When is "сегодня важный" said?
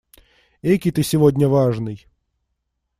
1.03-2.07